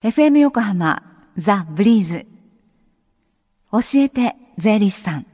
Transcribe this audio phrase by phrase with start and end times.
[0.00, 1.02] FM 横浜
[1.36, 2.24] ザ・ブリーズ。
[3.72, 5.26] 教えて税理士さん。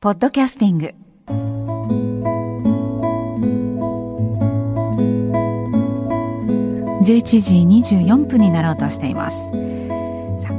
[0.00, 0.94] ポッドキャスティング。
[7.02, 9.36] 11時24分になろうとしています。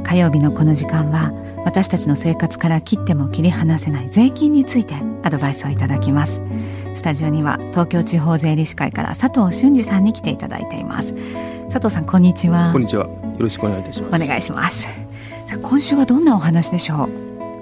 [0.02, 1.32] 火曜日のこの時間は
[1.64, 6.42] 私たちの生活から切っても切り離せない税金についてアドバイスをいただきます。
[6.96, 11.14] スタジオには東京地方税理士会から佐藤俊二さんに来ていただいています。
[11.70, 12.72] 佐藤さんこんにちは。
[12.72, 13.04] こんにちは。
[13.04, 14.24] よろしくお願いいたします。
[14.24, 14.86] お願いします。
[15.62, 17.08] 今週はどんなお話でしょう？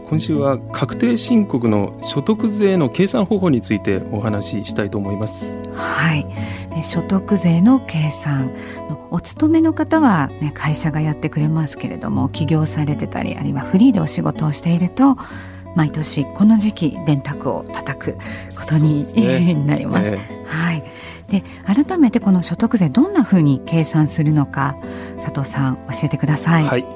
[0.09, 5.59] 今週は確定申告の所得税の計算方法についてお話ししたいと思います。
[5.75, 6.27] はい。
[6.71, 8.55] で所得税の計算
[9.11, 15.17] お勤めの方は、ね、会社がやってくれますけれども起業されてたりあるいはフリーでお仕事をしていると
[15.75, 18.19] 毎年この時期電卓を叩くこ
[18.69, 20.11] とに、ね、 なります。
[20.11, 20.85] えー、はい
[21.29, 24.77] で改めてこの所得税どんなふうに計算するのか
[25.19, 26.65] 佐藤さん教えてください。
[26.65, 26.87] はい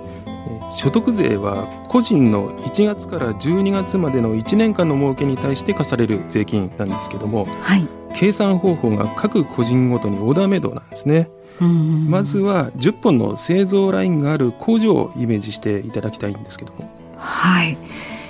[0.70, 11.31] 所得税は個人の1月から12月までの1年間の儲けに対して課される税金なんですけども、はい、計算方法が各個人ごとにオーダーメイドなんですね。
[11.64, 16.89] まずは10本の製造ラインがある工場をイメージしていただきたいんですけども。
[17.17, 17.77] はい。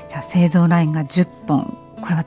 [0.08, 1.76] じゃあ製造ラインが10本。
[2.00, 2.24] これは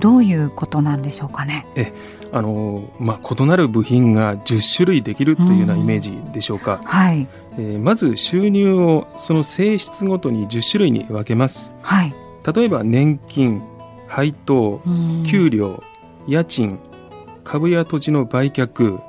[0.00, 1.66] どういうことなんでしょうかね？
[1.76, 1.92] え
[2.32, 7.28] あのまあ、異なる部品が10種類できるというようなイメージでしょうか、うん、はい。
[7.56, 12.14] えー、まず収入をその性質ごとに10種類に分けます、はい、
[12.54, 13.62] 例えば年金
[14.08, 14.80] 配当
[15.24, 15.82] 給料
[16.26, 16.78] 家賃
[17.44, 19.00] 株や土地の売却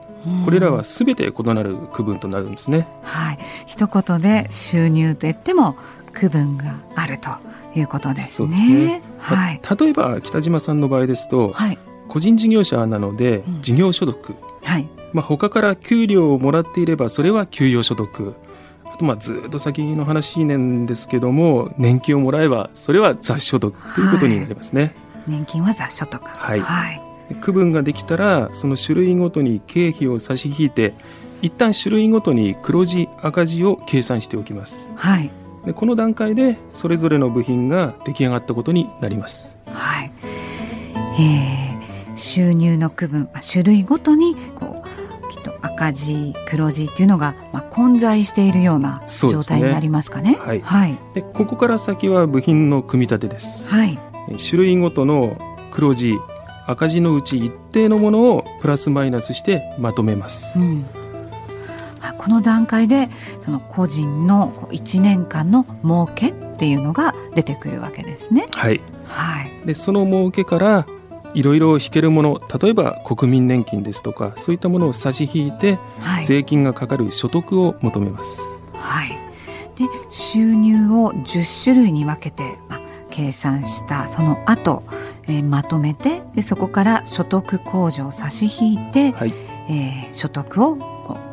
[0.44, 2.88] これらはすべて異なる区分となるんですね。
[3.04, 5.76] はい、一言で収入といっても
[6.14, 7.30] 区分があると
[7.76, 8.58] いうことですね。
[8.58, 9.02] すね。
[9.20, 14.88] はい、例えば北島さんの場合ですと、はい、個人事業者なので事業所得、うん、はい。
[15.14, 18.36] まあ、他から給料をもらっていればそれは給与所得。
[18.86, 24.96] あとまあずっと先の話なんですけども年金をもらえばそれは雑所得ということになりますね。
[25.14, 27.05] はい、年金は雑所得、はい、はい、
[27.41, 30.94] 区分ができたらその種類ごとに経費を差し引いて
[31.41, 34.94] 一旦種類ごとに黒字赤字を計算しておきます。
[34.96, 35.31] はい
[35.66, 39.58] でこの段階でそれぞれの部品が出来上がったことになります。
[39.66, 40.12] はい、
[41.19, 50.34] えー、収入の区分種類ごとにこうきっと赤字黒字っていうのが、まあ、混在しているような状態になりますかね。
[50.34, 53.69] ねはい、はい、でここから先は部品の組み立てです。
[53.69, 54.00] はい、
[54.38, 55.36] 種類ごとの
[55.72, 56.16] 黒字
[56.68, 60.58] 赤字のうち一定のものをプラスマイナスしてまとめます。
[60.58, 60.86] うん
[62.18, 63.09] この段階で
[63.42, 68.48] その個人の1年間の儲けっていうのが出てくるわけですね。
[68.52, 70.88] はい、はい、でその儲けから
[71.36, 78.42] いろいろ引けるもの例えば国民年金ですとかそういったものを差し引いて、はい、税金がかかる所得を求めます。
[78.74, 79.09] はい、
[79.75, 82.81] で収入を10種類に分けて、まあ、
[83.12, 84.84] 計算したその後、
[85.28, 89.34] えー、まとめてでそこから所得控除を差し引いて、はい
[89.69, 90.78] えー、所得を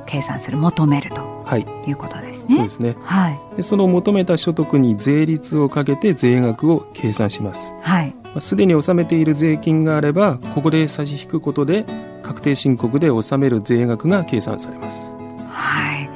[0.07, 2.57] 計算する求めると、はい、いうことですね。
[2.57, 2.97] そうですね。
[3.03, 3.57] はい。
[3.57, 7.75] でその求めた所得に税率をかけて税額を計算します。
[7.81, 8.15] はい。
[8.39, 11.85] すでに納めている税金があればここで差し引くことで
[12.23, 15.15] 確定申告で納める税額が計算されます。
[15.49, 16.09] はい。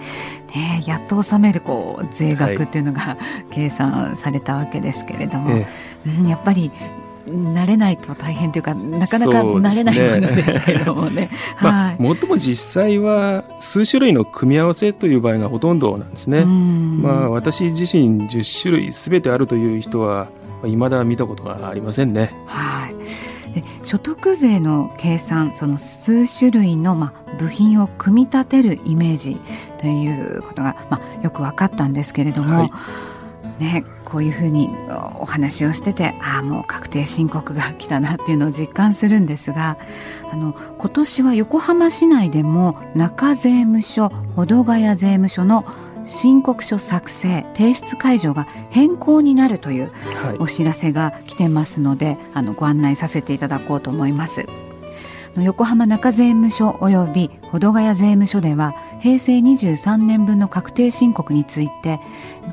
[0.56, 3.16] ね、やっと納めるこう税額っていうのが、はい、
[3.50, 5.66] 計算されたわけですけれども、え
[6.06, 6.72] え、うん、やっぱり
[7.26, 11.31] 慣れないと大変というかなかなか慣れないものですけれどもね。
[11.60, 16.44] まあ、もっとも実際は数種類の組み合わせという場合がほとんどなんですね。
[16.44, 20.28] まあ、私自身10種類すべてあるという人は
[20.64, 22.32] いまだ見たことがありませんね。
[22.47, 22.94] はい
[23.56, 29.41] で所得税の計算その数種類の、まあ、部品を組み立てるイメージ
[29.78, 32.70] ということが、まあ、よく分かったんですけれども、はい
[33.64, 34.71] ね、こういうふうに
[35.21, 39.77] お話をしててああもう確定申告が来たなっていうのを実感するんですが
[40.33, 45.67] あの今年は横浜市内でも中税務署保土ヶ谷税務署の
[46.05, 49.91] 申告書作成提出会場が変更になるという
[50.38, 54.47] お知らせが来てますので、はい、あのご案内させていただこうと思います。
[55.43, 58.75] 横浜中税務署及び保土ヶ谷税務署では
[59.06, 62.00] 平成23年分の確定申告について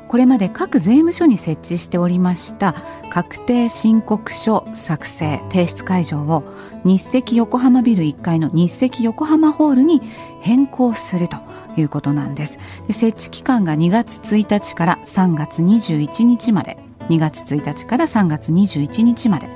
[0.06, 2.76] これまで各税務署に設置しておりました
[3.10, 6.44] 確定申告書作成提出会場を
[6.84, 10.00] 日赤横浜ビル1階の日赤横浜ホールに
[10.42, 11.38] 変更すると
[11.76, 12.56] いうことなんです。
[12.86, 16.76] で設置期間が2月1日から3月21日まで。
[17.08, 19.46] 2月1日から3月21日まで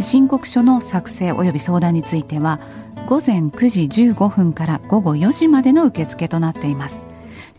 [0.00, 2.60] 申告書の作成及び相談については
[3.06, 7.00] 午前9時15分から午後4時までの受付となっています。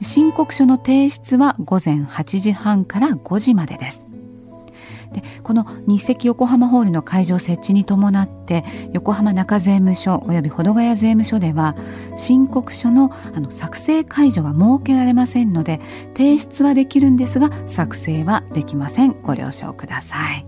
[0.02, 4.06] 申告書の提出は午前8時半から5時までです。
[5.14, 11.76] でこの日赤横浜ホールの会場設置に伴って横浜中税務署及び保土ヶ谷税務署では
[12.18, 15.80] 申告書のあの作成解除は設けられませんので
[16.18, 19.16] 提出はできるんですが作成はできません。
[19.22, 20.46] ご了承ください。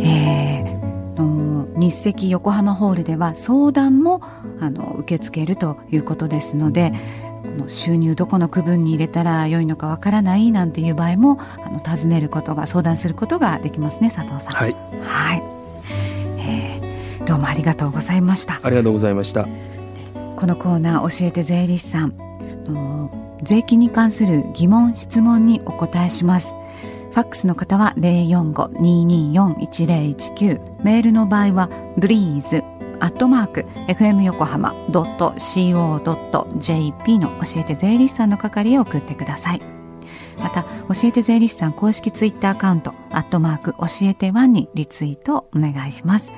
[0.00, 0.47] えー
[1.78, 4.22] 日赤横浜ホールでは相談も
[4.60, 6.92] あの受け付けるということですので
[7.42, 14.54] この収入どこの区分に入れたら良いのかわからないなんていう場合もあの尋ねることが相談することができますね佐藤さん。
[14.54, 15.42] はい、はい
[16.38, 18.60] えー、どうもありがとうございました。
[18.62, 19.46] ありがとうございました。
[20.36, 22.14] このコーナー教えて税理士さん
[23.42, 26.54] 税金に関する疑問質問にお答えします。
[27.18, 32.62] ファックスの方は045-224-1019メールの場合はブリーズ
[33.00, 39.62] アットマーク FM 横浜 .co.jp の教えて税理士さんの係へ送ってください。
[40.38, 40.68] また教
[41.08, 46.30] えて税理士さん公式ツイッターアカウントアットマーク教えてワンにリツイートお願いします。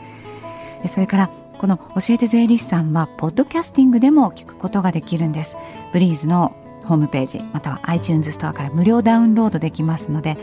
[0.88, 1.28] それから
[1.58, 5.56] この教えて税理士さんはポッドキャスティングでも聞くことができるんです。
[5.92, 10.36] ブリーズのホームページまたは iTunes ストアから無料ダウンロードできますので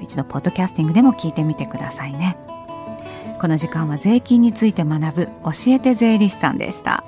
[0.00, 2.36] 一度ポッドキャスティングでも聞いてみてくださいね
[3.40, 7.04] この時間は税金について学ぶ教えて税理士さんでした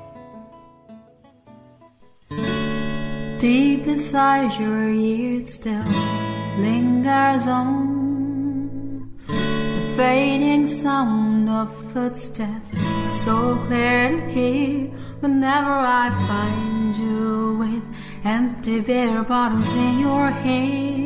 [3.38, 5.84] Deep inside your ears still
[6.58, 12.72] lingers on the fading sound of footsteps
[13.04, 14.90] so clear to hear
[15.20, 17.82] whenever I find you with
[18.24, 21.05] empty beer bottles in your hand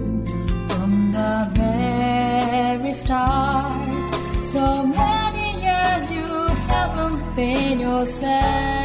[1.49, 4.15] very start.
[4.45, 8.80] So many years you haven't been yourself.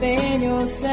[0.00, 0.90] within yourself.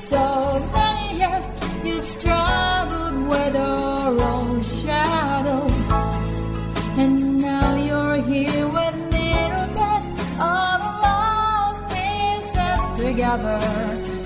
[0.00, 1.46] So many years
[1.84, 5.66] you've struggled with your own shadow,
[7.02, 14.19] and now you're here with mirror bits of lost pieces together.